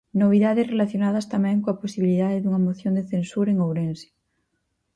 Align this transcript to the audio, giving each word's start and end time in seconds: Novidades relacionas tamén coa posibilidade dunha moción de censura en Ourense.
Novidades 0.21 0.69
relacionas 0.73 1.29
tamén 1.33 1.57
coa 1.63 1.79
posibilidade 1.83 2.41
dunha 2.43 2.63
moción 2.67 2.93
de 2.95 3.07
censura 3.13 3.49
en 3.53 3.57
Ourense. 3.67 4.07